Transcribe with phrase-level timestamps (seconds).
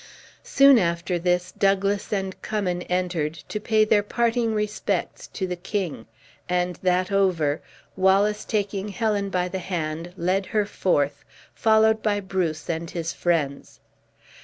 [0.43, 6.07] Soon after this, Douglas and Cummin entered, to pay their parting respects to the king;
[6.49, 7.61] and that over,
[7.95, 13.79] Wallace taking Helen by the hand, led her forth, followed by Bruce and his friends.